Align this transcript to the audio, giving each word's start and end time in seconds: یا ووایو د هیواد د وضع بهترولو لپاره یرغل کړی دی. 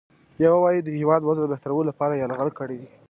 یا 0.43 0.49
ووایو 0.55 0.85
د 0.85 0.89
هیواد 0.99 1.21
د 1.23 1.27
وضع 1.29 1.43
بهترولو 1.51 1.87
لپاره 1.89 2.19
یرغل 2.21 2.49
کړی 2.59 2.77
دی. 2.81 2.89